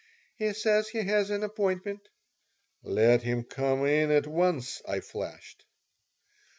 "He 0.35 0.51
says 0.53 0.87
he 0.89 1.03
has 1.03 1.29
an 1.29 1.43
appointment" 1.43 2.09
"Let 2.83 3.21
him 3.21 3.43
come 3.43 3.85
in 3.85 4.09
at 4.09 4.25
once," 4.25 4.81
I 4.87 4.99
flashed. 4.99 5.63